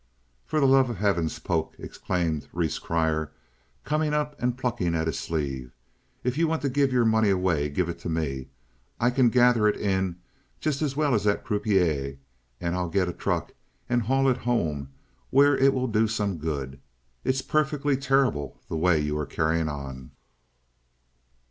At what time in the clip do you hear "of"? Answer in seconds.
0.89-0.97